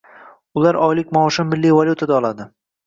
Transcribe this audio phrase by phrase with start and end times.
[0.61, 2.53] Ular oylik maoshini milliy valyutada oladi